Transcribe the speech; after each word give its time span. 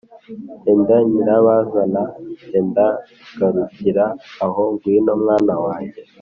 ‘enda 0.71 0.95
nyirabazana, 1.09 2.03
enda 2.57 2.87
garukira 3.39 4.05
aho 4.45 4.61
ngwino 4.71 5.11
mwana 5.21 5.53
wanjye, 5.63 5.99